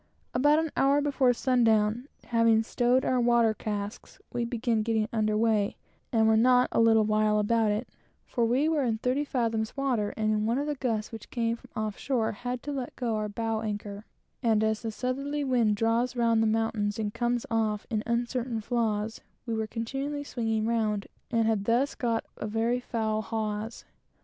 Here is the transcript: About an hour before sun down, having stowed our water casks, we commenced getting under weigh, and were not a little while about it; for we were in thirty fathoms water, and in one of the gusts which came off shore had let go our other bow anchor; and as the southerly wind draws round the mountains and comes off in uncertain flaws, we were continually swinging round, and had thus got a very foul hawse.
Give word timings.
About 0.33 0.57
an 0.57 0.71
hour 0.75 0.99
before 0.99 1.31
sun 1.31 1.63
down, 1.63 2.07
having 2.23 2.63
stowed 2.63 3.05
our 3.05 3.19
water 3.21 3.53
casks, 3.53 4.17
we 4.33 4.47
commenced 4.47 4.83
getting 4.83 5.07
under 5.13 5.37
weigh, 5.37 5.75
and 6.11 6.27
were 6.27 6.35
not 6.35 6.69
a 6.71 6.79
little 6.81 7.03
while 7.03 7.37
about 7.37 7.69
it; 7.69 7.87
for 8.25 8.43
we 8.43 8.67
were 8.67 8.81
in 8.83 8.97
thirty 8.97 9.23
fathoms 9.23 9.77
water, 9.77 10.11
and 10.17 10.31
in 10.33 10.47
one 10.47 10.57
of 10.57 10.65
the 10.65 10.73
gusts 10.73 11.11
which 11.11 11.29
came 11.29 11.59
off 11.75 11.99
shore 11.99 12.31
had 12.31 12.65
let 12.67 12.95
go 12.95 13.15
our 13.15 13.25
other 13.25 13.33
bow 13.33 13.61
anchor; 13.61 14.03
and 14.41 14.63
as 14.63 14.81
the 14.81 14.91
southerly 14.91 15.43
wind 15.43 15.75
draws 15.75 16.15
round 16.15 16.41
the 16.41 16.47
mountains 16.47 16.97
and 16.97 17.13
comes 17.13 17.45
off 17.51 17.85
in 17.91 18.01
uncertain 18.07 18.59
flaws, 18.59 19.21
we 19.45 19.53
were 19.53 19.67
continually 19.67 20.23
swinging 20.23 20.65
round, 20.65 21.05
and 21.29 21.45
had 21.45 21.65
thus 21.65 21.93
got 21.93 22.25
a 22.37 22.47
very 22.47 22.79
foul 22.79 23.21
hawse. 23.21 23.85